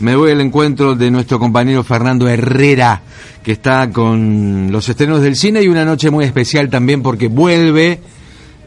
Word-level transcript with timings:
me 0.00 0.16
voy 0.16 0.30
al 0.32 0.40
encuentro 0.40 0.94
de 0.94 1.10
nuestro 1.10 1.38
compañero 1.38 1.84
Fernando 1.84 2.26
Herrera, 2.26 3.02
que 3.42 3.52
está 3.52 3.90
con 3.90 4.72
los 4.72 4.88
estrenos 4.88 5.20
del 5.22 5.36
cine 5.36 5.62
y 5.62 5.68
una 5.68 5.84
noche 5.84 6.10
muy 6.10 6.24
especial 6.24 6.70
también 6.70 7.02
porque 7.02 7.28
vuelve 7.28 8.00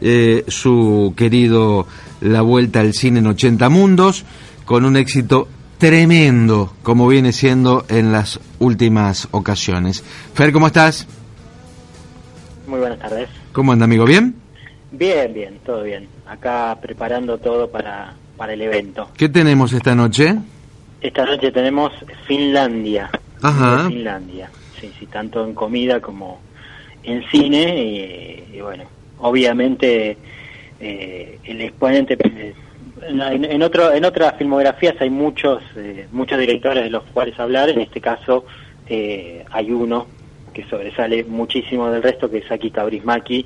eh, 0.00 0.44
su 0.48 1.12
querido 1.16 1.86
La 2.20 2.42
Vuelta 2.42 2.80
al 2.80 2.94
Cine 2.94 3.18
en 3.18 3.26
80 3.26 3.68
Mundos, 3.68 4.24
con 4.64 4.84
un 4.84 4.96
éxito 4.96 5.48
tremendo, 5.78 6.72
como 6.82 7.08
viene 7.08 7.32
siendo 7.32 7.84
en 7.88 8.12
las 8.12 8.38
últimas 8.60 9.28
ocasiones. 9.32 10.04
Fer, 10.34 10.52
¿cómo 10.52 10.68
estás? 10.68 11.06
Muy 12.66 12.78
buenas 12.78 13.00
tardes. 13.00 13.28
¿Cómo 13.52 13.72
anda, 13.72 13.84
amigo? 13.84 14.04
¿Bien? 14.04 14.36
Bien, 14.92 15.34
bien, 15.34 15.58
todo 15.66 15.82
bien. 15.82 16.08
Acá 16.26 16.78
preparando 16.80 17.38
todo 17.38 17.68
para, 17.68 18.14
para 18.36 18.52
el 18.52 18.62
evento. 18.62 19.10
¿Qué 19.16 19.28
tenemos 19.28 19.72
esta 19.72 19.94
noche? 19.94 20.36
Esta 21.04 21.26
noche 21.26 21.52
tenemos 21.52 21.92
Finlandia. 22.26 23.10
Ajá. 23.42 23.86
Finlandia. 23.88 24.48
Sí, 24.80 24.90
sí, 24.98 25.04
tanto 25.04 25.44
en 25.44 25.52
comida 25.52 26.00
como 26.00 26.40
en 27.02 27.22
cine. 27.28 28.48
Y, 28.50 28.56
y 28.56 28.60
bueno, 28.62 28.84
obviamente 29.18 30.16
eh, 30.80 31.38
el 31.44 31.60
exponente. 31.60 32.16
En, 33.06 33.44
en, 33.44 33.62
otro, 33.62 33.92
en 33.92 34.02
otras 34.06 34.38
filmografías 34.38 34.94
hay 34.98 35.10
muchos, 35.10 35.62
eh, 35.76 36.08
muchos 36.10 36.38
directores 36.38 36.84
de 36.84 36.90
los 36.90 37.02
cuales 37.12 37.38
hablar. 37.38 37.68
En 37.68 37.82
este 37.82 38.00
caso 38.00 38.46
eh, 38.88 39.44
hay 39.50 39.72
uno 39.72 40.06
que 40.54 40.64
sobresale 40.64 41.22
muchísimo 41.24 41.90
del 41.90 42.02
resto, 42.02 42.30
que 42.30 42.38
es 42.38 42.50
Aki 42.50 42.70
Kaurismäki, 42.70 43.44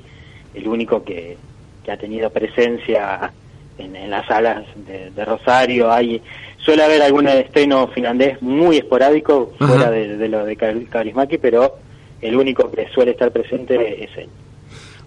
el 0.53 0.65
único 0.65 1.03
que, 1.03 1.35
que 1.83 1.91
ha 1.91 1.97
tenido 1.97 2.29
presencia 2.29 3.33
en, 3.79 3.95
en 3.95 4.09
las 4.09 4.27
salas 4.27 4.65
de, 4.87 5.11
de, 5.11 5.25
Rosario. 5.25 5.91
Hay 5.91 6.21
suele 6.57 6.83
haber 6.83 7.01
algún 7.01 7.27
estreno 7.27 7.87
finlandés 7.87 8.41
muy 8.41 8.77
esporádico 8.77 9.53
Ajá. 9.59 9.73
fuera 9.73 9.91
de, 9.91 10.17
de, 10.17 10.29
lo 10.29 10.45
de 10.45 10.55
Kaurismäki, 10.55 11.37
pero 11.37 11.77
el 12.21 12.35
único 12.35 12.69
que 12.71 12.87
suele 12.93 13.11
estar 13.11 13.31
presente 13.31 14.03
es 14.03 14.09
él. 14.17 14.29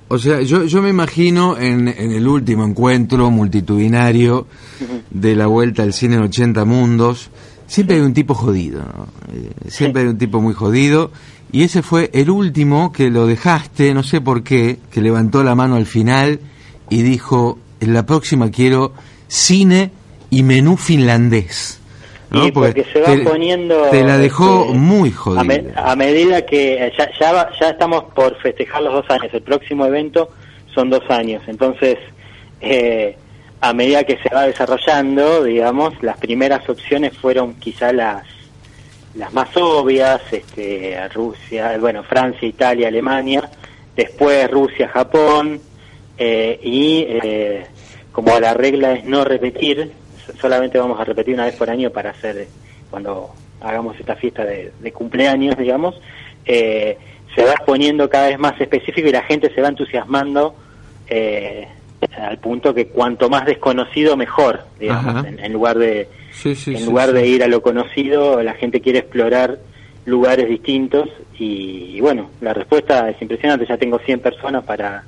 O 0.08 0.18
sea, 0.18 0.42
yo, 0.42 0.64
yo 0.64 0.82
me 0.82 0.90
imagino 0.90 1.56
en, 1.56 1.88
en 1.88 2.12
el 2.12 2.26
último 2.28 2.64
encuentro 2.64 3.30
multitudinario 3.30 4.40
uh 4.40 4.84
-huh. 4.84 5.02
de 5.10 5.34
la 5.36 5.46
vuelta 5.46 5.82
al 5.82 5.94
cine 5.94 6.16
en 6.16 6.22
80 6.22 6.64
mundos, 6.66 7.30
siempre 7.66 7.96
hay 7.96 8.02
un 8.02 8.12
tipo 8.12 8.34
jodido, 8.34 8.82
¿no? 8.82 9.06
Eh, 9.32 9.50
siempre 9.68 10.02
sí. 10.02 10.06
hay 10.06 10.12
un 10.12 10.18
tipo 10.18 10.40
muy 10.42 10.52
jodido. 10.52 11.10
Y 11.50 11.62
ese 11.62 11.82
fue 11.82 12.10
el 12.12 12.30
último 12.30 12.92
que 12.92 13.10
lo 13.10 13.26
dejaste, 13.26 13.94
no 13.94 14.02
sé 14.02 14.20
por 14.20 14.42
qué, 14.42 14.78
que 14.90 15.00
levantó 15.00 15.42
la 15.44 15.54
mano 15.54 15.76
al 15.76 15.86
final 15.86 16.40
y 16.90 17.02
dijo, 17.02 17.58
en 17.82 17.94
la 17.94 18.06
próxima 18.06 18.50
quiero 18.50 18.92
cine 19.28 19.90
y 20.30 20.42
menú 20.42 20.76
finlandés. 20.76 21.80
¿no? 22.30 22.46
Y 22.46 22.52
porque, 22.52 22.82
porque, 22.82 22.92
se 22.92 23.00
va 23.00 23.14
te, 23.16 23.28
poniendo... 23.28 23.88
Te 23.90 24.04
la 24.04 24.16
dejó 24.16 24.66
este, 24.66 24.78
muy 24.78 25.10
jodida. 25.10 25.40
A, 25.40 25.44
me, 25.44 25.64
a, 25.74 25.96
medida 25.96 26.46
que 26.46 26.92
ya, 26.96 27.10
ya, 27.18 27.50
ya, 27.60 27.70
estamos 27.70 28.04
por 28.14 28.36
festejar 28.40 28.82
los 28.82 28.94
dos 28.94 29.10
años, 29.10 29.32
el 29.34 29.42
próximo 29.42 29.84
evento 29.84 30.30
son 30.74 30.88
dos 30.88 31.02
años, 31.10 31.42
entonces 31.46 31.98
eh, 32.62 33.16
a 33.60 33.72
medida 33.74 34.04
que 34.04 34.16
se 34.16 34.34
va 34.34 34.46
desarrollando, 34.46 35.44
digamos, 35.44 35.92
las 36.02 36.16
primeras 36.16 36.66
opciones 36.68 37.16
fueron 37.18 37.54
quizá 37.54 37.92
las 37.92 38.22
las 39.14 39.30
más 39.34 39.54
obvias, 39.58 40.22
este, 40.30 40.96
Rusia, 41.10 41.76
bueno, 41.78 42.02
Francia, 42.02 42.48
Italia, 42.48 42.88
Alemania, 42.88 43.50
después 43.94 44.50
Rusia, 44.50 44.88
Japón, 44.88 45.60
eh, 46.16 46.58
y 46.62 47.04
eh, 47.08 47.66
como 48.12 48.38
la 48.38 48.54
regla 48.54 48.92
es 48.92 49.04
no 49.04 49.24
repetir, 49.24 49.90
solamente 50.40 50.78
vamos 50.78 51.00
a 51.00 51.04
repetir 51.04 51.34
una 51.34 51.46
vez 51.46 51.56
por 51.56 51.70
año 51.70 51.90
para 51.90 52.10
hacer, 52.10 52.46
cuando 52.90 53.30
hagamos 53.60 53.98
esta 53.98 54.16
fiesta 54.16 54.44
de, 54.44 54.72
de 54.80 54.92
cumpleaños, 54.92 55.56
digamos, 55.56 56.00
eh, 56.44 56.96
se 57.34 57.44
va 57.44 57.54
poniendo 57.64 58.08
cada 58.08 58.28
vez 58.28 58.38
más 58.38 58.60
específico 58.60 59.08
y 59.08 59.12
la 59.12 59.22
gente 59.22 59.52
se 59.54 59.60
va 59.60 59.68
entusiasmando 59.68 60.54
eh, 61.08 61.66
al 62.16 62.38
punto 62.38 62.74
que 62.74 62.88
cuanto 62.88 63.30
más 63.30 63.46
desconocido 63.46 64.16
mejor, 64.16 64.64
digamos, 64.78 65.24
en, 65.24 65.38
en, 65.38 65.52
lugar 65.52 65.78
de 65.78 66.08
sí, 66.32 66.54
sí, 66.54 66.72
en 66.72 66.80
sí, 66.80 66.84
lugar 66.86 67.12
de 67.12 67.26
ir 67.26 67.42
a 67.42 67.46
lo 67.46 67.62
conocido, 67.62 68.42
la 68.42 68.54
gente 68.54 68.80
quiere 68.80 68.98
explorar 69.00 69.58
lugares 70.04 70.48
distintos 70.48 71.08
y, 71.38 71.96
y, 71.96 72.00
bueno, 72.00 72.30
la 72.40 72.52
respuesta 72.52 73.08
es 73.08 73.22
impresionante, 73.22 73.66
ya 73.66 73.78
tengo 73.78 73.98
100 74.00 74.20
personas 74.20 74.64
para 74.64 75.04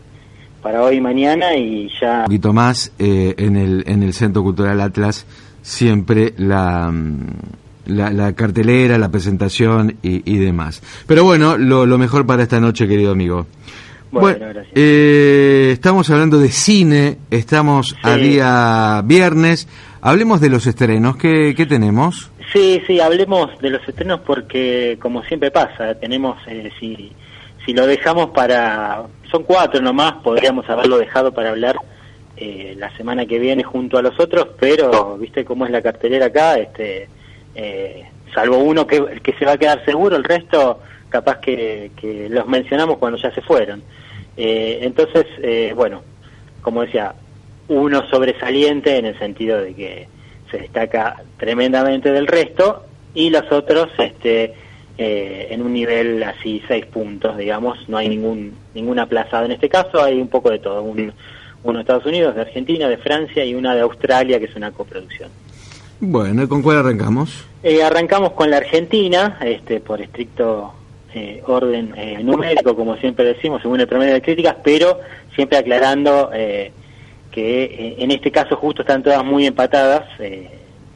para 0.64 0.82
hoy 0.82 0.96
y 0.96 1.00
mañana 1.02 1.54
y 1.54 1.90
ya... 2.00 2.20
Un 2.20 2.24
poquito 2.24 2.54
más 2.54 2.90
eh, 2.98 3.34
en, 3.36 3.56
el, 3.56 3.84
en 3.86 4.02
el 4.02 4.14
Centro 4.14 4.42
Cultural 4.42 4.80
Atlas, 4.80 5.26
siempre 5.60 6.32
la, 6.38 6.90
la, 7.84 8.10
la 8.10 8.32
cartelera, 8.32 8.96
la 8.96 9.10
presentación 9.10 9.98
y, 10.02 10.28
y, 10.28 10.38
demás. 10.38 10.82
Pero 11.06 11.22
bueno, 11.22 11.58
lo, 11.58 11.84
lo 11.84 11.98
mejor 11.98 12.24
para 12.24 12.42
esta 12.42 12.60
noche, 12.60 12.88
querido 12.88 13.12
amigo. 13.12 13.46
Bueno, 14.10 14.46
bueno 14.46 14.60
eh, 14.74 15.70
estamos 15.72 16.08
hablando 16.08 16.38
de 16.38 16.48
cine, 16.48 17.18
estamos 17.30 17.88
sí. 17.88 17.96
a 18.02 18.16
día 18.16 19.02
viernes. 19.04 19.68
Hablemos 20.00 20.40
de 20.40 20.48
los 20.48 20.66
estrenos, 20.66 21.16
¿qué, 21.18 21.54
qué 21.54 21.66
tenemos? 21.66 22.30
Sí, 22.54 22.80
sí, 22.86 23.00
hablemos 23.00 23.58
de 23.60 23.68
los 23.68 23.86
estrenos 23.86 24.20
porque, 24.20 24.96
como 24.98 25.22
siempre 25.24 25.50
pasa, 25.50 25.94
tenemos, 25.94 26.38
eh, 26.46 26.70
si, 26.80 27.12
si 27.66 27.74
lo 27.74 27.86
dejamos 27.86 28.30
para, 28.30 29.02
son 29.34 29.42
cuatro 29.42 29.80
nomás, 29.80 30.12
podríamos 30.22 30.68
haberlo 30.70 30.96
dejado 30.96 31.32
para 31.32 31.50
hablar 31.50 31.76
eh, 32.36 32.76
la 32.78 32.96
semana 32.96 33.26
que 33.26 33.40
viene 33.40 33.64
junto 33.64 33.98
a 33.98 34.02
los 34.02 34.18
otros, 34.20 34.46
pero 34.60 35.18
viste 35.18 35.44
cómo 35.44 35.66
es 35.66 35.72
la 35.72 35.82
cartelera 35.82 36.26
acá, 36.26 36.56
este, 36.56 37.08
eh, 37.56 38.04
salvo 38.32 38.58
uno 38.58 38.86
que, 38.86 39.20
que 39.24 39.32
se 39.32 39.44
va 39.44 39.52
a 39.52 39.58
quedar 39.58 39.84
seguro, 39.84 40.14
el 40.14 40.22
resto 40.22 40.78
capaz 41.08 41.38
que, 41.40 41.90
que 42.00 42.28
los 42.28 42.46
mencionamos 42.46 42.98
cuando 42.98 43.18
ya 43.18 43.34
se 43.34 43.40
fueron. 43.40 43.82
Eh, 44.36 44.78
entonces, 44.82 45.26
eh, 45.42 45.72
bueno, 45.74 46.02
como 46.62 46.82
decía, 46.82 47.12
uno 47.66 48.08
sobresaliente 48.10 48.98
en 48.98 49.06
el 49.06 49.18
sentido 49.18 49.60
de 49.60 49.74
que 49.74 50.08
se 50.48 50.58
destaca 50.58 51.24
tremendamente 51.38 52.12
del 52.12 52.28
resto 52.28 52.84
y 53.14 53.30
los 53.30 53.50
otros, 53.50 53.88
este, 53.98 54.54
eh, 54.98 55.48
en 55.50 55.62
un 55.62 55.72
nivel 55.72 56.22
así 56.22 56.62
seis 56.68 56.86
puntos, 56.86 57.36
digamos, 57.36 57.88
no 57.88 57.96
hay 57.96 58.08
ningún 58.08 58.54
ningún 58.74 58.98
aplazado 58.98 59.44
en 59.44 59.52
este 59.52 59.68
caso, 59.68 60.02
hay 60.02 60.20
un 60.20 60.28
poco 60.28 60.50
de 60.50 60.58
todo, 60.58 60.82
un, 60.82 61.12
uno 61.62 61.78
de 61.78 61.80
Estados 61.80 62.06
Unidos, 62.06 62.34
de 62.34 62.42
Argentina, 62.42 62.88
de 62.88 62.98
Francia 62.98 63.44
y 63.44 63.54
una 63.54 63.74
de 63.74 63.80
Australia 63.80 64.38
que 64.38 64.46
es 64.46 64.56
una 64.56 64.70
coproducción. 64.70 65.30
Bueno, 66.00 66.48
¿con 66.48 66.62
cuál 66.62 66.78
arrancamos? 66.78 67.44
Eh, 67.62 67.82
arrancamos 67.82 68.32
con 68.32 68.50
la 68.50 68.58
Argentina, 68.58 69.38
este, 69.40 69.80
por 69.80 70.00
estricto 70.00 70.74
eh, 71.14 71.42
orden 71.46 71.94
eh, 71.96 72.22
numérico, 72.22 72.76
como 72.76 72.96
siempre 72.96 73.24
decimos, 73.24 73.62
según 73.62 73.80
el 73.80 73.86
promedio 73.86 74.14
de 74.14 74.22
críticas, 74.22 74.56
pero 74.62 74.98
siempre 75.34 75.58
aclarando 75.58 76.30
eh, 76.32 76.72
que 77.30 77.64
eh, 77.64 77.96
en 77.98 78.10
este 78.10 78.30
caso 78.30 78.56
justo 78.56 78.82
están 78.82 79.02
todas 79.02 79.24
muy 79.24 79.46
empatadas. 79.46 80.04
Eh, 80.20 80.48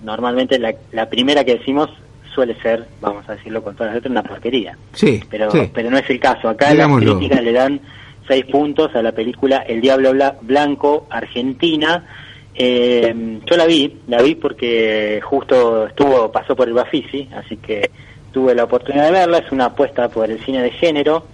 normalmente 0.03 0.59
la, 0.59 0.75
la, 0.93 1.09
primera 1.09 1.45
que 1.45 1.59
decimos 1.59 1.91
suele 2.39 2.55
ser, 2.63 2.87
vamos 3.01 3.29
a 3.29 3.35
decirlo 3.35 3.65
con 3.65 3.75
todas 3.75 3.89
las 3.89 3.95
letras, 3.97 4.13
una 4.13 4.23
porquería. 4.23 4.79
Sí, 4.93 5.21
pero, 5.29 5.51
sí. 5.51 5.69
pero 5.75 5.91
no 5.91 5.99
es 5.99 6.09
el 6.09 6.21
caso. 6.21 6.49
Acá 6.49 6.71
Digámoslo. 6.71 7.11
las 7.11 7.19
críticas 7.19 7.43
le 7.43 7.53
dan 7.53 7.81
seis 8.29 8.45
puntos 8.45 8.95
a 8.95 9.03
la 9.03 9.11
película 9.11 9.65
El 9.67 9.81
Diablo 9.81 10.13
Blanco, 10.43 11.09
Argentina. 11.11 12.07
Eh, 12.55 13.41
yo 13.45 13.57
la 13.57 13.67
vi, 13.67 13.93
la 14.07 14.23
vi 14.23 14.37
porque 14.37 15.21
justo 15.21 15.89
estuvo, 15.89 16.31
pasó 16.31 16.55
por 16.55 16.69
el 16.69 16.75
Bafisi, 16.75 17.29
así 17.35 17.57
que 17.57 17.91
tuve 18.31 18.55
la 18.55 18.65
oportunidad 18.65 19.07
de 19.07 19.13
verla, 19.13 19.39
es 19.39 19.51
una 19.51 19.65
apuesta 19.67 20.09
por 20.09 20.31
el 20.31 20.39
cine 20.45 20.63
de 20.63 20.71
género, 20.71 21.27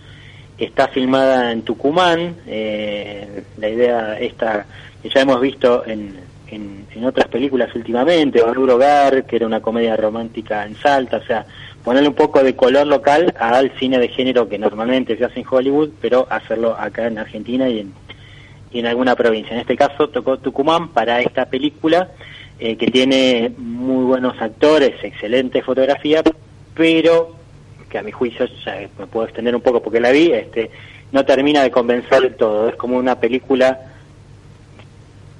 está 0.56 0.88
filmada 0.88 1.52
en 1.52 1.62
Tucumán, 1.62 2.36
eh, 2.46 3.42
la 3.58 3.68
idea 3.68 4.18
esta 4.18 4.64
que 5.02 5.10
ya 5.10 5.20
hemos 5.20 5.38
visto 5.38 5.84
en, 5.86 6.16
en, 6.48 6.86
en 6.94 7.04
otras 7.04 7.28
películas 7.28 7.74
últimamente, 7.74 8.42
Valur 8.42 8.70
Hogar, 8.70 9.24
que 9.24 9.36
era 9.36 9.46
una 9.46 9.60
comedia 9.60 9.96
romántica 9.96 10.64
en 10.64 10.76
Salta, 10.76 11.18
o 11.18 11.24
sea, 11.24 11.46
ponerle 11.82 12.08
un 12.08 12.14
poco 12.14 12.42
de 12.42 12.56
color 12.56 12.86
local 12.86 13.34
al 13.38 13.70
cine 13.78 13.98
de 13.98 14.08
género 14.08 14.48
que 14.48 14.58
normalmente 14.58 15.16
se 15.16 15.24
hace 15.24 15.40
en 15.40 15.46
Hollywood, 15.50 15.90
pero 16.00 16.26
hacerlo 16.30 16.76
acá 16.78 17.06
en 17.06 17.18
Argentina 17.18 17.68
y 17.68 17.80
en, 17.80 17.92
y 18.72 18.78
en 18.80 18.86
alguna 18.86 19.14
provincia. 19.14 19.52
En 19.52 19.60
este 19.60 19.76
caso 19.76 20.08
tocó 20.08 20.38
Tucumán 20.38 20.88
para 20.88 21.20
esta 21.20 21.46
película, 21.46 22.10
eh, 22.58 22.76
que 22.76 22.86
tiene 22.86 23.52
muy 23.56 24.04
buenos 24.04 24.40
actores, 24.40 24.94
excelente 25.02 25.62
fotografía, 25.62 26.22
pero 26.74 27.36
que 27.88 27.98
a 27.98 28.02
mi 28.02 28.12
juicio 28.12 28.46
ya 28.64 28.88
me 28.98 29.06
puedo 29.06 29.26
extender 29.26 29.54
un 29.54 29.62
poco 29.62 29.82
porque 29.82 30.00
la 30.00 30.10
vi, 30.10 30.32
este, 30.32 30.70
no 31.12 31.24
termina 31.24 31.62
de 31.62 31.70
convencer 31.70 32.34
todo. 32.36 32.68
Es 32.68 32.76
como 32.76 32.96
una 32.96 33.20
película 33.20 33.93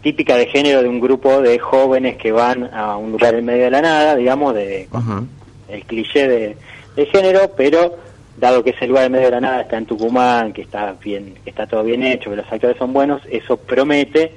típica 0.05 0.37
de 0.37 0.47
género 0.47 0.83
de 0.83 0.89
un 0.89 1.01
grupo 1.01 1.41
de 1.41 1.59
jóvenes 1.59 2.19
que 2.19 2.31
van 2.31 2.71
a 2.75 2.99
un 2.99 3.13
lugar 3.13 3.35
en 3.35 3.47
medio 3.47 3.65
de 3.65 3.71
la 3.71 3.81
nada, 3.81 4.15
digamos, 4.15 4.55
de 4.55 4.87
uh 4.93 4.99
-huh. 4.99 5.27
el 5.69 5.83
cliché 5.85 6.29
de, 6.29 6.57
de, 6.95 7.07
género, 7.07 7.51
pero 7.57 7.97
dado 8.37 8.63
que 8.63 8.71
ese 8.71 8.87
lugar 8.87 9.07
en 9.07 9.13
medio 9.13 9.27
de 9.27 9.31
la 9.31 9.41
nada 9.41 9.63
está 9.63 9.79
en 9.79 9.87
Tucumán, 9.87 10.53
que 10.53 10.61
está 10.61 10.95
bien, 11.03 11.35
que 11.43 11.49
está 11.49 11.67
todo 11.67 11.83
bien 11.83 12.03
hecho, 12.03 12.29
que 12.29 12.37
los 12.37 12.53
actores 12.53 12.77
son 12.77 12.93
buenos, 12.93 13.23
eso 13.31 13.57
promete 13.57 14.33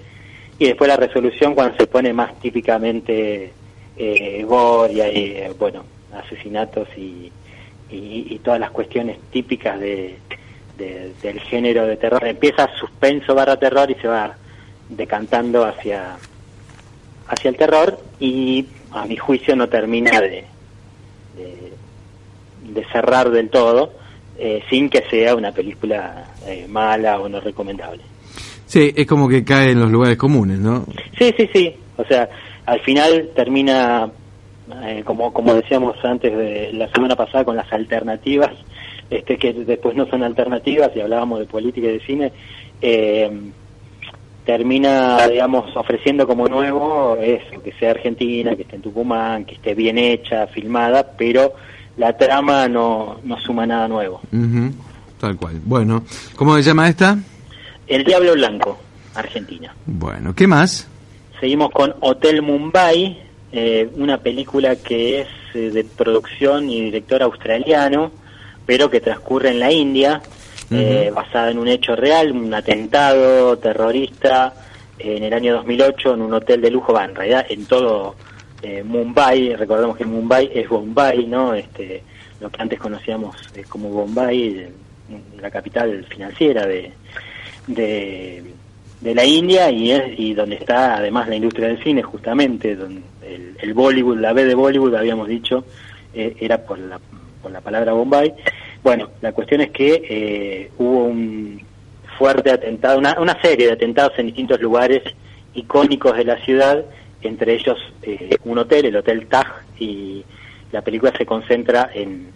y 0.58 0.68
después 0.68 0.88
la 0.88 0.96
resolución 0.96 1.54
cuando 1.54 1.76
se 1.76 1.86
pone 1.86 2.14
más 2.14 2.40
típicamente 2.40 3.52
eh, 3.98 4.46
gore 4.48 4.94
y 4.94 5.02
hay, 5.02 5.48
bueno, 5.60 5.84
asesinatos 6.14 6.88
y, 6.96 7.30
y, 7.90 8.40
todas 8.40 8.60
las 8.60 8.72
cuestiones 8.72 9.18
típicas 9.32 9.80
de, 9.82 10.16
del 10.78 11.40
género 11.42 11.86
de 11.86 11.98
terror. 11.98 12.26
Empieza 12.26 12.70
suspenso 12.80 13.36
barra 13.36 13.58
terror 13.58 13.92
y 13.92 13.96
se 13.96 14.08
va 14.08 14.36
decantando 14.90 15.66
hacia, 15.66 16.18
hacia 17.28 17.50
el 17.50 17.58
terror 17.58 18.00
y 18.20 18.66
a 18.92 19.06
mi 19.06 19.18
juicio 19.18 19.56
no 19.56 19.68
termina 19.68 20.20
de, 20.22 20.46
de, 22.64 22.86
cerrar 22.92 23.30
del 23.30 23.50
todo 23.50 23.92
eh, 24.38 24.64
sin 24.70 24.90
que 24.90 25.04
sea 25.10 25.36
una 25.36 25.52
película 25.52 26.26
eh, 26.46 26.66
mala 26.70 27.20
o 27.20 27.28
no 27.28 27.40
recomendable. 27.40 28.02
Sí, 28.66 28.94
es 28.96 29.08
como 29.08 29.30
que 29.30 29.44
cae 29.44 29.72
en 29.72 29.80
los 29.80 29.92
lugares 29.92 30.18
comunes, 30.18 30.60
¿no? 30.60 30.86
Sí, 31.18 31.34
sí, 31.38 31.50
sí. 31.54 31.76
O 31.96 32.04
sea, 32.04 32.30
al 32.66 32.82
final 32.82 33.30
termina, 33.34 34.10
eh, 34.84 35.02
como, 35.06 35.34
como 35.34 35.54
decíamos 35.54 35.96
antes 36.04 36.38
de 36.38 36.72
la 36.74 36.90
semana 36.92 37.16
pasada, 37.16 37.46
con 37.46 37.56
las 37.56 37.72
alternativas, 37.72 38.52
este 39.10 39.38
que 39.38 39.54
después 39.54 39.96
no 39.96 40.06
son 40.08 40.22
alternativas, 40.24 40.92
y 40.96 41.00
hablábamos 41.00 41.40
de 41.40 41.46
política 41.46 41.88
y 41.88 41.94
de 41.94 42.06
cine, 42.06 42.32
eh, 42.82 43.32
termina, 44.48 45.28
digamos, 45.28 45.76
ofreciendo 45.76 46.26
como 46.26 46.48
nuevo 46.48 47.18
eso, 47.22 47.62
que 47.62 47.74
sea 47.74 47.92
Argentina, 47.92 48.56
que 48.56 48.62
esté 48.62 48.78
en 48.78 48.82
Tucumán, 48.82 49.44
que 49.44 49.56
esté 49.56 49.76
bien 49.76 49.98
hecha, 49.98 50.48
filmada, 50.48 51.06
pero 51.18 51.54
la 51.98 52.16
trama 52.18 52.70
no, 52.70 53.20
no 53.26 53.38
suma 53.42 53.66
nada 53.66 53.90
nuevo. 53.90 54.22
Tal 55.20 55.36
cual. 55.36 55.60
Bueno, 55.66 56.06
¿cómo 56.38 56.56
se 56.56 56.64
llama 56.64 56.88
esta? 56.88 57.18
El 57.88 58.06
Diablo 58.06 58.36
Blanco, 58.36 58.80
Argentina. 59.16 59.76
Bueno, 59.86 60.34
¿qué 60.34 60.48
más? 60.48 60.88
Seguimos 61.42 61.70
con 61.72 61.96
Hotel 62.00 62.42
Mumbai, 62.42 63.22
eh, 63.52 63.90
una 63.96 64.18
película 64.20 64.78
que 64.78 65.22
es 65.22 65.28
eh, 65.56 65.72
de 65.72 65.84
producción 65.84 66.70
y 66.70 66.86
director 66.86 67.22
australiano, 67.22 68.14
pero 68.66 68.90
que 68.90 69.02
transcurre 69.02 69.50
en 69.50 69.60
la 69.60 69.74
India, 69.74 70.22
eh, 70.72 71.12
basada 71.14 71.52
en 71.52 71.60
un 71.60 71.68
hecho 71.68 71.96
real, 71.96 72.32
un 72.32 72.54
atentado 72.54 73.58
terrorista 73.58 74.54
en 75.00 75.24
el 75.24 75.34
año 75.34 75.54
2008 75.56 76.14
en 76.16 76.22
un 76.22 76.34
hotel 76.34 76.62
de 76.62 76.72
lujo, 76.72 76.94
va, 76.94 77.06
en 77.06 77.16
realidad 77.16 77.46
en 77.50 77.66
todo 77.66 78.16
Mumbai, 78.84 79.56
recordemos 79.56 79.96
que 79.96 80.06
Mumbai 80.06 80.50
es 80.54 80.68
Bombay, 80.68 81.28
¿no? 81.28 81.54
Este, 81.54 82.04
lo 82.42 82.50
que 82.50 82.62
antes 82.62 82.80
conocíamos 82.80 83.36
como 83.70 83.90
Bombay, 83.90 84.68
la 85.40 85.50
capital 85.50 86.06
financiera 86.06 86.66
de, 86.66 86.92
de, 87.68 88.44
la 89.16 89.26
India 89.26 89.70
y, 89.72 89.92
es, 89.92 90.20
y 90.20 90.34
donde 90.34 90.56
está 90.56 90.98
además 90.98 91.28
la 91.28 91.36
industria 91.36 91.68
del 91.68 91.84
cine, 91.84 92.04
justamente, 92.04 92.76
donde 92.76 93.02
el, 93.60 93.74
Bollywood, 93.74 94.20
la 94.20 94.34
B 94.34 94.46
de 94.46 94.56
Bollywood, 94.56 94.96
habíamos 94.96 95.28
dicho, 95.28 95.66
eh, 96.14 96.36
era 96.40 96.64
por 96.64 96.80
la, 96.80 97.00
por 97.42 97.52
la 97.52 97.62
palabra 97.62 97.94
Bombay. 97.94 98.34
Bueno, 98.84 99.10
la 99.22 99.32
cuestión 99.32 99.62
es 99.62 99.72
que 99.72 100.04
eh, 100.10 100.72
hubo 100.78 101.06
un 101.06 101.62
fuerte 102.18 102.52
atentado, 102.52 102.98
una, 102.98 103.20
una 103.20 103.40
serie 103.42 103.68
de 103.68 103.74
atentados 103.74 104.18
en 104.18 104.28
distintos 104.28 104.60
lugares 104.60 105.04
icónicos 105.54 106.16
de 106.18 106.26
la 106.26 106.38
ciudad, 106.44 106.86
entre 107.22 107.56
ellos 107.56 107.78
eh, 108.04 108.38
un 108.46 108.58
hotel, 108.58 108.86
el 108.86 108.96
Hotel 108.96 109.28
Taj, 109.28 109.48
y 109.80 110.24
la 110.72 110.82
película 110.82 111.14
se 111.18 111.26
concentra 111.26 111.90
en, 111.94 112.28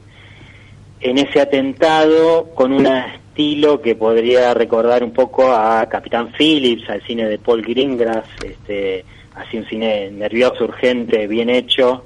en 0.99 1.17
ese 1.17 1.41
atentado 1.41 2.49
con 2.53 2.71
una 2.71 3.15
estilo 3.15 3.81
que 3.81 3.95
podría 3.95 4.53
recordar 4.53 5.03
un 5.03 5.11
poco 5.11 5.51
a 5.53 5.87
Capitán 5.87 6.31
Phillips, 6.37 6.89
al 6.89 7.01
cine 7.03 7.27
de 7.27 7.39
Paul 7.39 7.61
Greengrass, 7.61 8.25
este, 8.43 9.05
así 9.35 9.57
un 9.57 9.65
cine 9.65 10.11
nervioso, 10.11 10.65
urgente, 10.65 11.27
bien 11.27 11.49
hecho. 11.49 12.05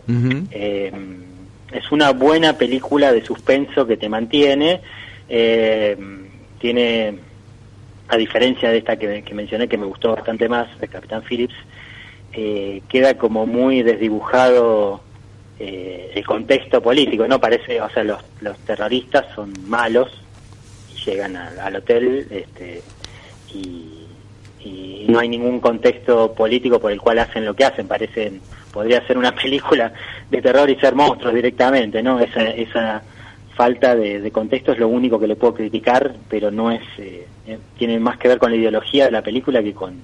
Eh, 0.52 0.92
es 1.72 1.92
una 1.92 2.12
buena 2.12 2.58
película 2.58 3.12
de 3.12 3.24
suspenso 3.24 3.86
que 3.86 3.98
te 3.98 4.10
mantiene. 4.10 4.82
Eh, 5.30 5.98
tiene, 6.60 7.20
a 8.08 8.18
diferencia 8.18 8.70
de 8.70 8.78
esta 8.78 8.98
que, 8.98 9.24
mencioné, 9.34 9.68
que 9.68 9.78
me 9.78 9.86
gustó 9.86 10.16
bastante 10.16 10.48
más, 10.48 10.80
de 10.80 10.88
Capitán 10.88 11.24
Phillips, 11.24 11.56
eh, 12.34 12.82
queda 12.88 13.18
como 13.18 13.46
muy 13.46 13.84
desdibujado 13.84 15.02
el 15.58 16.26
contexto 16.26 16.82
político, 16.82 17.26
¿no? 17.30 17.40
Parece, 17.40 17.80
o 17.80 17.90
sea, 17.90 18.04
los, 18.04 18.20
los 18.42 18.58
terroristas 18.60 19.26
son 19.34 19.54
malos, 19.66 20.12
llegan 21.06 21.36
al, 21.36 21.76
hotel 21.76 22.28
este, 22.30 22.82
y, 23.54 23.92
no 25.08 25.20
hay 25.20 25.30
ningún 25.30 25.60
contexto 25.60 26.34
político 26.34 26.80
por 26.80 26.92
el 26.92 27.00
cual 27.00 27.20
hacen 27.20 27.46
lo 27.46 27.54
que 27.54 27.64
hacen. 27.64 27.88
Parecen, 27.88 28.42
podría 28.76 29.02
ser 29.08 29.18
una 29.18 29.34
película 29.44 29.92
de 30.30 30.42
terror 30.42 30.70
y 30.70 30.76
ser 30.76 30.94
monstruos 30.94 31.34
directamente, 31.34 32.04
¿no? 32.04 32.20
Esa, 32.20 32.44
esa 32.44 33.02
falta 33.56 33.96
de, 33.96 34.30
contexto 34.32 34.74
es 34.74 34.80
lo 34.80 34.90
único 34.90 35.18
que 35.18 35.28
le 35.28 35.38
puedo 35.38 35.56
criticar, 35.56 36.14
pero 36.30 36.52
no 36.52 36.70
es, 36.70 36.82
eh, 36.98 37.26
eh, 37.48 37.58
tiene 37.78 37.98
más 38.00 38.18
que 38.18 38.28
ver 38.28 38.38
con 38.38 38.52
la 38.52 38.58
ideología 38.58 39.06
de 39.06 39.12
la 39.12 39.22
película 39.22 39.64
que 39.64 39.74
con, 39.74 39.96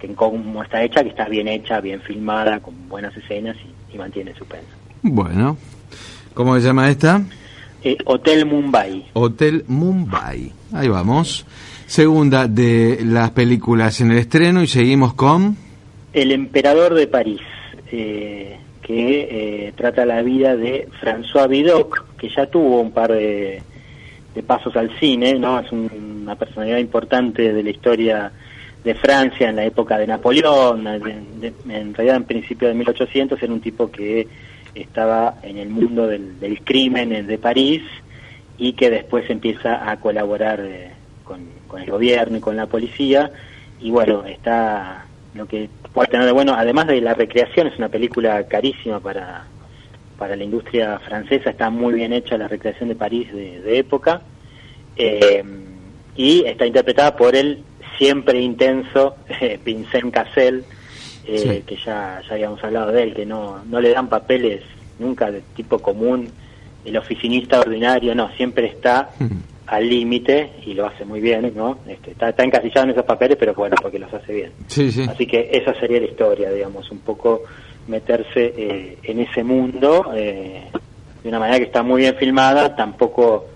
que 0.00 0.12
cómo 0.14 0.62
está 0.62 0.82
hecha, 0.82 1.04
que 1.04 1.10
está 1.10 1.28
bien 1.28 1.46
hecha, 1.46 1.80
bien 1.80 2.00
filmada, 2.00 2.58
con 2.58 2.88
buenas 2.88 3.16
escenas 3.16 3.56
y, 3.64 3.94
y 3.94 3.98
mantiene 3.98 4.34
suspenso. 4.34 4.72
Bueno, 5.02 5.56
¿cómo 6.34 6.56
se 6.56 6.66
llama 6.66 6.90
esta? 6.90 7.22
Eh, 7.84 7.96
Hotel 8.06 8.46
Mumbai. 8.46 9.04
Hotel 9.12 9.64
Mumbai. 9.68 10.50
Ahí 10.72 10.88
vamos. 10.88 11.46
Segunda 11.86 12.48
de 12.48 13.00
las 13.04 13.30
películas 13.30 14.00
en 14.00 14.10
el 14.10 14.18
estreno 14.18 14.62
y 14.62 14.66
seguimos 14.66 15.14
con... 15.14 15.56
El 16.14 16.32
Emperador 16.32 16.94
de 16.94 17.06
París, 17.06 17.40
eh, 17.96 18.58
que 18.82 19.28
eh, 19.68 19.72
trata 19.76 20.04
la 20.04 20.20
vida 20.22 20.56
de 20.56 20.88
François 21.00 21.48
Vidocq, 21.48 22.16
que 22.18 22.28
ya 22.28 22.46
tuvo 22.46 22.80
un 22.80 22.90
par 22.90 23.12
de, 23.12 23.62
pasos 24.46 24.76
al 24.76 24.90
cine, 24.98 25.38
¿no? 25.38 25.60
Es 25.60 25.70
una 25.70 26.34
personalidad 26.34 26.78
importante 26.78 27.52
de 27.52 27.62
la 27.62 27.70
historia 27.70 28.32
de 28.82 28.94
Francia 28.96 29.48
en 29.48 29.56
la 29.56 29.64
época 29.64 29.96
de 29.96 30.08
Napoleón, 30.08 30.86
en 30.88 31.94
realidad 31.94 32.16
en 32.16 32.24
principio 32.24 32.66
de 32.66 32.74
1800 32.74 33.40
era 33.40 33.52
un 33.52 33.60
tipo 33.60 33.90
que 33.90 34.26
estaba 34.74 35.36
en 35.42 35.56
el 35.56 35.68
mundo 35.68 36.08
del, 36.08 36.60
crimen 36.64 37.26
de 37.26 37.38
París 37.38 37.82
y 38.58 38.72
que 38.72 38.90
después 38.90 39.30
empieza 39.30 39.88
a 39.88 40.00
colaborar 40.00 40.60
eh, 40.60 40.90
con, 41.22 41.46
el 41.80 41.90
gobierno 41.90 42.38
y 42.38 42.40
con 42.40 42.56
la 42.56 42.66
policía 42.66 43.30
y 43.80 43.90
bueno, 43.90 44.24
está 44.26 45.06
lo 45.34 45.46
que 45.46 45.68
puede 45.92 46.08
tener 46.08 46.26
de 46.26 46.32
bueno, 46.32 46.54
además 46.54 46.86
de 46.86 47.00
la 47.00 47.14
recreación, 47.14 47.66
es 47.66 47.76
una 47.76 47.88
película 47.88 48.46
carísima 48.46 49.00
para, 49.00 49.44
para 50.18 50.36
la 50.36 50.44
industria 50.44 50.98
francesa, 51.00 51.50
está 51.50 51.70
muy 51.70 51.94
bien 51.94 52.12
hecha 52.12 52.38
la 52.38 52.48
recreación 52.48 52.88
de 52.88 52.94
París 52.94 53.32
de, 53.32 53.78
época 53.78 54.22
eh, 54.96 55.44
y 56.16 56.44
está 56.44 56.66
interpretada 56.66 57.16
por 57.16 57.34
el 57.34 57.64
siempre 57.98 58.40
intenso 58.40 59.16
Vincent 59.64 60.12
Cassel, 60.12 60.64
eh, 61.26 61.62
que 61.66 61.76
ya, 61.76 62.22
ya 62.28 62.34
habíamos 62.34 62.62
hablado 62.62 62.92
de 62.92 63.02
él, 63.02 63.14
que 63.14 63.26
no, 63.26 63.64
no 63.64 63.80
le 63.80 63.90
dan 63.90 64.08
papeles 64.08 64.62
nunca 64.98 65.30
de 65.30 65.42
tipo 65.56 65.80
común, 65.80 66.28
el 66.84 66.96
oficinista 66.96 67.60
ordinario, 67.60 68.14
no, 68.14 68.30
siempre 68.36 68.66
está 68.66 69.10
al 69.66 69.88
límite 69.88 70.52
y 70.66 70.74
lo 70.74 70.86
hace 70.86 71.04
muy 71.04 71.20
bien, 71.20 71.52
¿no? 71.54 71.78
Este, 71.86 72.10
está, 72.10 72.28
está, 72.28 72.44
encasillado 72.44 72.84
en 72.84 72.90
esos 72.90 73.04
papeles, 73.04 73.36
pero 73.38 73.54
bueno, 73.54 73.76
porque 73.80 73.98
los 73.98 74.12
hace 74.12 74.32
bien. 74.32 74.52
Así 75.08 75.26
que 75.26 75.48
esa 75.52 75.74
sería 75.80 76.00
la 76.00 76.06
historia, 76.06 76.50
digamos, 76.50 76.90
un 76.90 76.98
poco 76.98 77.42
meterse 77.86 78.52
eh, 78.56 78.98
en 79.02 79.20
ese 79.20 79.42
mundo 79.42 80.12
eh, 80.14 80.64
de 81.22 81.28
una 81.28 81.38
manera 81.38 81.58
que 81.58 81.64
está 81.64 81.82
muy 81.82 82.02
bien 82.02 82.16
filmada, 82.16 82.74
tampoco 82.76 83.46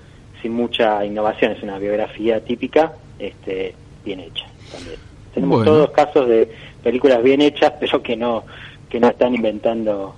sin 0.40 0.52
mucha 0.52 1.04
innovación, 1.04 1.52
es 1.52 1.62
una 1.62 1.78
biografía 1.78 2.40
típica, 2.40 2.92
este, 3.18 3.74
bien 4.04 4.20
hecha 4.20 4.46
también. 4.72 4.96
Tenemos 5.34 5.64
todos 5.64 5.90
casos 5.90 6.28
de 6.28 6.50
películas 6.82 7.22
bien 7.22 7.42
hechas, 7.42 7.72
pero 7.80 8.02
que 8.02 8.16
no 8.16 8.44
que 8.88 8.98
no 8.98 9.08
están 9.08 9.34
inventando 9.34 10.14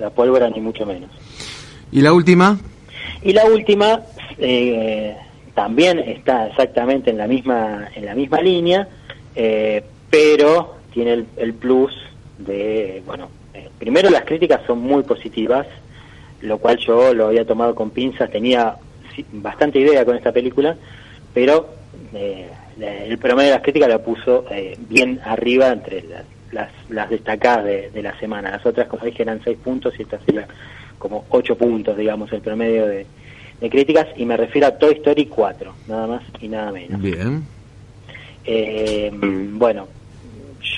la 0.00 0.10
pólvora 0.10 0.50
ni 0.50 0.60
mucho 0.60 0.84
menos. 0.84 1.10
¿Y 1.92 2.00
la 2.00 2.12
última? 2.12 2.58
Y 3.22 3.32
la 3.32 3.44
última 3.44 4.00
eh, 4.38 5.16
también 5.58 5.98
está 5.98 6.46
exactamente 6.46 7.10
en 7.10 7.18
la 7.18 7.26
misma 7.26 7.88
en 7.92 8.04
la 8.04 8.14
misma 8.14 8.40
línea, 8.40 8.86
eh, 9.34 9.82
pero 10.08 10.76
tiene 10.92 11.24
el, 11.36 11.54
plus 11.54 11.92
de 12.38 13.02
bueno, 13.04 13.28
eh, 13.52 13.68
primero 13.76 14.08
las 14.08 14.22
críticas 14.22 14.60
son 14.68 14.78
muy 14.78 15.02
positivas, 15.02 15.66
lo 16.42 16.58
cual 16.58 16.78
yo 16.78 17.12
lo 17.12 17.26
había 17.26 17.44
tomado 17.44 17.74
con 17.74 17.90
pinzas, 17.90 18.30
tenía 18.30 18.76
bastante 19.32 19.80
idea 19.80 20.04
con 20.04 20.14
esta 20.14 20.30
película, 20.30 20.76
pero 21.34 21.74
el 22.80 23.18
promedio 23.18 23.48
de 23.48 23.54
las 23.56 23.62
críticas 23.62 23.88
la 23.88 23.98
puso 23.98 24.44
bien 24.88 25.20
arriba 25.24 25.70
entre 25.70 26.04
las 26.04 26.24
las, 26.88 27.10
destacadas 27.10 27.64
de, 27.64 28.00
la 28.00 28.16
semana. 28.20 28.52
Las 28.52 28.64
otras, 28.64 28.86
como 28.86 29.04
dije, 29.04 29.24
eran 29.24 29.42
seis 29.42 29.58
puntos 29.58 29.92
y 29.98 30.02
esta 30.02 30.20
sería 30.20 30.46
como 31.00 31.24
ocho 31.30 31.58
puntos, 31.58 31.96
digamos, 31.96 32.32
el 32.32 32.42
promedio 32.42 32.86
de, 32.86 33.06
críticas. 33.60 34.06
Y 34.16 34.24
me 34.24 34.36
refiero 34.36 34.68
a 34.68 34.78
Toy 34.78 34.94
Story 34.94 35.26
4, 35.26 35.74
nada 35.88 36.06
más 36.06 36.22
y 36.40 36.48
nada 36.48 36.72
menos. 36.72 37.00
Bien. 37.00 37.44
Eh, 38.44 39.10
bueno, 39.12 39.88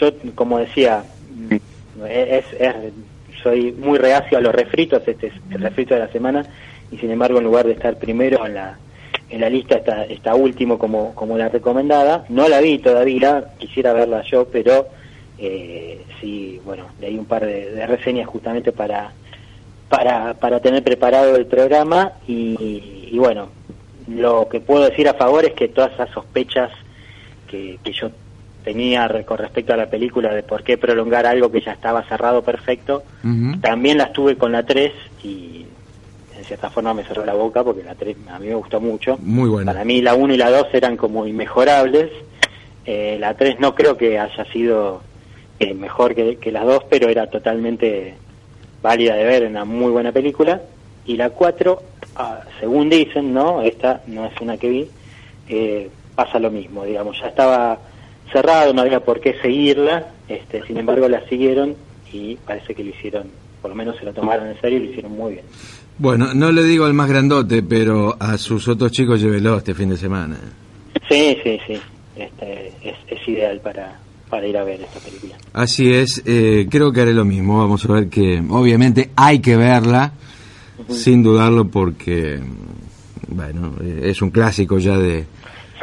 yo, 0.00 0.10
como 0.34 0.58
decía, 0.58 1.04
es, 2.08 2.44
soy 3.42 3.72
muy 3.72 3.98
reacio 3.98 4.38
a 4.38 4.40
los 4.40 4.54
refritos, 4.54 5.06
este 5.06 5.28
es 5.28 5.32
el 5.50 5.60
refrito 5.60 5.94
de 5.94 6.00
la 6.00 6.08
semana, 6.08 6.46
y 6.90 6.98
sin 6.98 7.10
embargo 7.10 7.38
en 7.38 7.44
lugar 7.44 7.66
de 7.66 7.72
estar 7.72 7.96
primero 7.96 8.44
en 8.44 8.54
la, 8.54 8.78
en 9.28 9.40
la 9.40 9.48
lista 9.48 9.76
está, 9.76 10.04
está 10.04 10.34
último 10.34 10.78
como, 10.78 11.14
como 11.14 11.38
la 11.38 11.48
recomendada. 11.48 12.24
No 12.28 12.48
la 12.48 12.60
vi 12.60 12.78
todavía, 12.78 13.44
quisiera 13.58 13.92
verla 13.92 14.22
yo, 14.22 14.46
pero 14.46 14.88
eh, 15.38 16.00
sí, 16.20 16.60
bueno, 16.64 16.86
leí 17.00 17.16
un 17.16 17.26
par 17.26 17.46
de, 17.46 17.86
reseñas 17.86 18.26
justamente 18.26 18.72
para, 18.72 19.12
para, 19.90 20.34
para 20.34 20.60
tener 20.60 20.82
preparado 20.84 21.36
el 21.36 21.46
programa 21.46 22.12
y, 22.26 23.08
y, 23.10 23.18
bueno, 23.18 23.48
lo 24.08 24.48
que 24.48 24.60
puedo 24.60 24.84
decir 24.84 25.08
a 25.08 25.14
favor 25.14 25.44
es 25.44 25.52
que 25.52 25.68
todas 25.68 25.92
esas 25.92 26.08
sospechas 26.10 26.70
que, 27.48 27.78
que 27.82 27.92
yo 27.92 28.10
tenía 28.64 29.08
con 29.24 29.38
respecto 29.38 29.74
a 29.74 29.76
la 29.76 29.90
película 29.90 30.32
de 30.32 30.44
por 30.44 30.62
qué 30.62 30.78
prolongar 30.78 31.26
algo 31.26 31.50
que 31.50 31.60
ya 31.60 31.72
estaba 31.72 32.04
cerrado 32.04 32.42
perfecto, 32.42 33.02
también 33.60 33.98
las 33.98 34.12
tuve 34.12 34.36
con 34.36 34.52
la 34.52 34.64
3 34.64 34.92
y 35.24 35.66
en 36.38 36.44
cierta 36.44 36.70
forma 36.70 36.94
me 36.94 37.02
cerró 37.02 37.24
la 37.24 37.34
boca 37.34 37.64
porque 37.64 37.82
la 37.82 37.96
3 37.96 38.16
a 38.30 38.38
mí 38.38 38.46
me 38.46 38.54
gustó 38.54 38.80
mucho. 38.80 39.18
Muy 39.20 39.48
buena. 39.48 39.72
Para 39.72 39.84
mí 39.84 40.00
la 40.02 40.14
1 40.14 40.34
y 40.34 40.36
la 40.36 40.50
2 40.50 40.68
eran 40.72 40.96
como 40.96 41.26
inmejorables. 41.26 42.10
Eh, 42.86 43.16
la 43.18 43.34
3 43.34 43.58
no 43.58 43.74
creo 43.74 43.96
que 43.96 44.20
haya 44.20 44.44
sido 44.52 45.02
eh, 45.58 45.74
mejor 45.74 46.14
que, 46.14 46.36
que 46.36 46.52
las 46.52 46.64
dos, 46.64 46.84
pero 46.88 47.08
era 47.08 47.28
totalmente 47.28 48.14
válida 48.82 49.14
de 49.14 49.24
ver, 49.24 49.46
una 49.46 49.64
muy 49.64 49.90
buena 49.90 50.12
película. 50.12 50.60
Y 51.06 51.16
la 51.16 51.30
4, 51.30 51.82
ah, 52.16 52.40
según 52.58 52.88
dicen, 52.90 53.32
¿no? 53.32 53.62
Esta 53.62 54.02
no 54.06 54.26
es 54.26 54.32
una 54.40 54.56
que 54.56 54.68
vi, 54.68 54.88
eh, 55.48 55.88
pasa 56.14 56.38
lo 56.38 56.50
mismo, 56.50 56.84
digamos, 56.84 57.18
ya 57.20 57.28
estaba 57.28 57.78
cerrado, 58.32 58.72
no 58.72 58.82
había 58.82 59.00
por 59.00 59.20
qué 59.20 59.34
seguirla, 59.40 60.06
este, 60.28 60.62
sin 60.66 60.76
embargo 60.76 61.08
la 61.08 61.26
siguieron 61.28 61.74
y 62.12 62.36
parece 62.36 62.74
que 62.74 62.84
lo 62.84 62.90
hicieron, 62.90 63.24
por 63.60 63.70
lo 63.70 63.74
menos 63.74 63.96
se 63.96 64.04
lo 64.04 64.12
tomaron 64.12 64.48
en 64.48 64.60
serio 64.60 64.78
y 64.78 64.84
lo 64.84 64.90
hicieron 64.90 65.12
muy 65.12 65.32
bien. 65.32 65.44
Bueno, 65.98 66.32
no 66.34 66.50
le 66.50 66.62
digo 66.62 66.86
al 66.86 66.94
más 66.94 67.08
grandote, 67.08 67.62
pero 67.62 68.16
a 68.18 68.38
sus 68.38 68.66
otros 68.68 68.90
chicos 68.92 69.20
llévelo 69.20 69.58
este 69.58 69.74
fin 69.74 69.90
de 69.90 69.96
semana. 69.96 70.36
Sí, 71.08 71.36
sí, 71.42 71.60
sí, 71.66 71.80
este, 72.16 72.72
es, 72.82 73.28
ideal 73.28 73.60
para, 73.60 73.98
para 74.30 74.46
ir 74.46 74.56
a 74.56 74.64
ver 74.64 74.80
esta 74.80 75.00
película. 75.00 75.34
Así 75.52 75.92
es, 75.92 76.22
eh, 76.24 76.66
creo 76.70 76.92
que 76.92 77.00
haré 77.02 77.12
lo 77.12 77.24
mismo, 77.24 77.58
vamos 77.58 77.84
a 77.84 77.92
ver 77.92 78.08
que 78.08 78.42
obviamente 78.48 79.10
hay 79.16 79.40
que 79.40 79.56
verla, 79.56 80.12
sin 80.88 81.22
dudarlo 81.22 81.68
porque, 81.68 82.40
bueno, 83.28 83.74
es 84.02 84.22
un 84.22 84.30
clásico 84.30 84.78
ya 84.78 84.96
de 84.96 85.26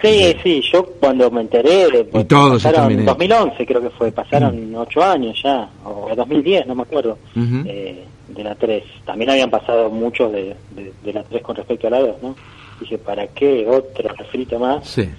Sí, 0.02 0.36
sí, 0.44 0.62
yo 0.72 0.86
cuando 1.00 1.30
me 1.32 1.42
enteré, 1.42 1.88
de, 1.90 2.08
y 2.14 2.24
todos 2.26 2.64
pasaron 2.64 2.92
en 2.92 3.06
2011 3.06 3.66
creo 3.66 3.82
que 3.82 3.90
fue, 3.90 4.12
pasaron 4.12 4.76
ocho 4.76 5.04
años 5.04 5.40
ya, 5.44 5.68
o 5.84 6.12
2010, 6.16 6.68
no 6.68 6.76
me 6.76 6.84
acuerdo, 6.84 7.18
eh, 7.36 8.06
de 8.28 8.44
la 8.44 8.54
3. 8.54 8.84
También 9.06 9.32
habían 9.32 9.50
pasado 9.50 9.90
muchos 9.90 10.32
de, 10.32 10.56
de, 11.04 11.14
la 11.14 11.24
3 11.24 11.42
con 11.42 11.56
respecto 11.56 11.88
a 11.88 11.92
la 11.92 12.00
2, 12.00 12.16
¿no? 12.22 12.36
Dije, 12.80 13.00
¿para 13.00 13.26
qué 13.28 13.66
otro 13.68 14.10
refrito 14.10 14.60
más? 14.60 14.88
Sí. 14.88 15.10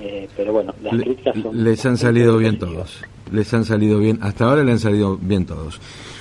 Eh, 0.00 0.28
pero 0.36 0.52
bueno, 0.52 0.74
las 0.82 0.94
críticas 0.94 1.36
son... 1.40 1.64
Les 1.64 1.84
han 1.86 1.96
salido 1.96 2.36
bien 2.38 2.58
todos, 2.58 3.00
les 3.32 3.52
han 3.54 3.64
salido 3.64 3.98
bien, 3.98 4.18
hasta 4.22 4.44
ahora 4.44 4.64
le 4.64 4.72
han 4.72 4.78
salido 4.78 5.16
bien 5.20 5.46
todos. 5.46 5.80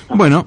Ah. 0.10 0.14
Bueno, 0.16 0.46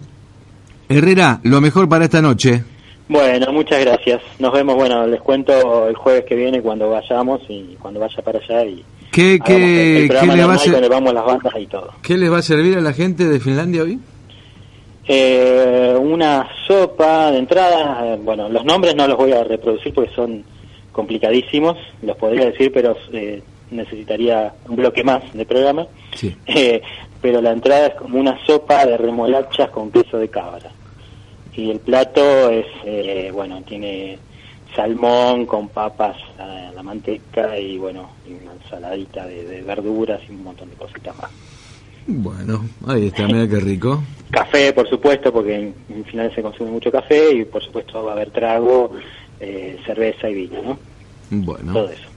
Herrera, 0.89 1.41
lo 1.43 1.61
mejor 1.61 1.89
para 1.89 2.05
esta 2.05 2.23
noche. 2.23 2.63
Bueno, 3.09 3.53
muchas 3.53 3.81
gracias. 3.85 4.23
Nos 4.39 4.53
vemos, 4.53 4.75
bueno, 4.75 5.07
les 5.07 5.21
cuento 5.21 5.89
el 5.89 5.95
jueves 5.97 6.25
que 6.25 6.35
viene 6.35 6.61
cuando 6.61 6.91
vayamos 6.91 7.41
y 7.49 7.77
cuando 7.81 8.01
vaya 8.01 8.23
para 8.23 8.39
allá 8.39 8.65
y 8.65 8.85
¿Qué, 9.17 9.39
qué, 9.43 10.09
¿qué 10.09 10.27
le 10.27 10.45
va 10.45 10.55
a 10.55 10.89
vamos 10.91 11.15
las 11.15 11.25
bandas 11.25 11.55
y 11.59 11.67
todo. 11.67 11.91
¿Qué 12.03 12.19
les 12.19 12.31
va 12.31 12.39
a 12.39 12.43
servir 12.43 12.77
a 12.77 12.83
la 12.83 12.93
gente 12.93 13.25
de 13.25 13.41
Finlandia 13.41 13.83
hoy? 13.83 13.99
Eh, 15.09 15.97
una 15.99 16.47
sopa 16.67 17.31
de 17.31 17.39
entrada, 17.39 18.13
eh, 18.13 18.19
bueno, 18.23 18.49
los 18.49 18.65
nombres 18.65 18.95
no 18.95 19.07
los 19.07 19.17
voy 19.17 19.33
a 19.33 19.43
reproducir 19.43 19.95
porque 19.95 20.13
son 20.15 20.45
complicadísimos, 20.97 21.77
los 22.03 22.17
podría 22.17 22.47
decir, 22.47 22.73
pero 22.73 22.97
eh, 23.13 23.43
necesitaría 23.71 24.53
un 24.69 24.77
bloque 24.77 25.05
más 25.05 25.23
de 25.33 25.47
programa. 25.47 25.87
Sí. 26.15 26.35
Eh, 26.47 26.81
pero 27.21 27.41
la 27.41 27.53
entrada 27.53 27.89
es 27.89 27.95
como 27.95 28.21
una 28.21 28.39
sopa 28.47 28.87
de 28.87 28.97
remolachas 28.97 29.71
con 29.71 29.91
queso 29.91 30.19
de 30.19 30.29
cabra 30.29 30.71
y 31.57 31.71
el 31.71 31.81
plato 31.81 32.51
es, 32.51 32.67
eh, 32.85 33.31
bueno, 33.33 33.63
tiene 33.63 34.19
salmón 34.75 35.47
con 35.47 35.69
papas 35.69 36.17
a 36.39 36.71
la 36.75 36.83
manteca 36.83 37.59
y 37.59 37.79
bueno, 37.79 38.11
y 38.29 38.35
una 38.35 38.53
ensaladita 38.53 39.27
de, 39.27 39.63
verduras 39.63 40.21
y 40.29 40.33
un 40.33 40.45
montón 40.45 40.69
de 40.71 40.77
cositas 40.77 41.17
más. 41.17 41.31
Bueno, 42.07 42.65
ahí 42.87 43.07
está, 43.07 43.27
mira 43.27 43.49
qué 43.49 43.59
rico. 43.59 44.03
Café, 44.31 44.73
por 44.73 44.89
supuesto, 44.89 45.33
porque 45.33 45.73
en, 45.89 46.05
final 46.05 46.33
se 46.35 46.43
consume 46.43 46.71
mucho 46.71 46.93
café 46.93 47.33
y 47.33 47.45
por 47.45 47.63
supuesto 47.63 48.05
va 48.05 48.11
a 48.11 48.15
haber 48.15 48.31
trago, 48.31 48.91
eh, 49.41 49.79
cerveza 49.85 50.29
y 50.29 50.35
vino, 50.35 50.63
¿no? 50.63 50.79
Bueno. 51.31 51.73
Todo 51.73 51.91
eso. 51.91 52.09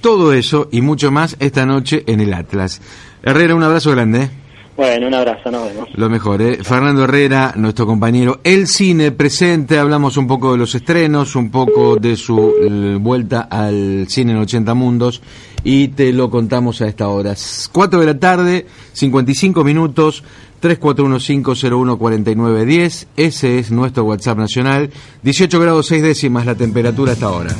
Todo 0.00 0.32
eso 0.32 0.68
y 0.70 0.80
mucho 0.80 1.10
más 1.10 1.36
esta 1.40 1.64
noche 1.64 2.04
en 2.06 2.20
el 2.20 2.34
Atlas. 2.34 2.80
Herrera, 3.22 3.54
un 3.54 3.62
abrazo 3.62 3.90
grande. 3.92 4.28
Bueno, 4.76 5.06
un 5.06 5.14
abrazo, 5.14 5.52
nos 5.52 5.68
vemos. 5.68 5.88
Lo 5.94 6.10
mejor, 6.10 6.42
¿eh? 6.42 6.58
Fernando 6.62 7.04
Herrera, 7.04 7.52
nuestro 7.56 7.86
compañero. 7.86 8.40
El 8.42 8.66
cine 8.66 9.12
presente, 9.12 9.78
hablamos 9.78 10.16
un 10.16 10.26
poco 10.26 10.52
de 10.52 10.58
los 10.58 10.74
estrenos, 10.74 11.36
un 11.36 11.50
poco 11.50 11.96
de 11.96 12.16
su 12.16 12.54
eh, 12.60 12.98
vuelta 13.00 13.42
al 13.42 14.06
cine 14.08 14.32
en 14.32 14.38
80 14.38 14.74
mundos 14.74 15.22
y 15.62 15.88
te 15.88 16.12
lo 16.12 16.28
contamos 16.28 16.82
a 16.82 16.88
esta 16.88 17.06
hora. 17.08 17.34
4 17.70 18.00
de 18.00 18.06
la 18.06 18.18
tarde, 18.18 18.66
55 18.94 19.62
minutos, 19.62 20.24
3415014910, 20.64 23.06
ese 23.16 23.58
es 23.58 23.70
nuestro 23.70 24.04
WhatsApp 24.04 24.38
nacional, 24.38 24.90
18 25.22 25.60
grados 25.60 25.88
6 25.88 26.02
décimas 26.02 26.46
la 26.46 26.54
temperatura 26.54 27.12
hasta 27.12 27.26
ahora. 27.26 27.54